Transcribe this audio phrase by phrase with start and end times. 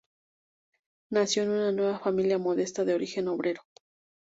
[1.11, 3.61] Nació en una familia modesta de origen obrero.